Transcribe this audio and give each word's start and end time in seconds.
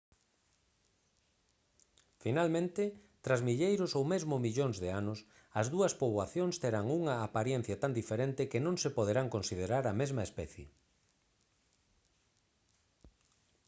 finalmente 2.23 2.83
tras 3.25 3.41
milleiros 3.47 3.91
ou 3.97 4.03
mesmo 4.13 4.35
millóns 4.45 4.77
de 4.83 4.89
anos 5.01 5.19
as 5.61 5.67
dúas 5.73 5.93
poboacións 6.01 6.55
terán 6.63 6.85
unha 6.99 7.15
aparencia 7.27 7.75
tan 7.83 7.91
diferente 8.01 8.49
que 8.51 8.63
non 8.65 8.75
se 8.83 8.89
poderán 8.97 9.27
considerar 9.35 9.83
a 9.87 9.97
mesma 10.01 10.21
especie 10.29 10.67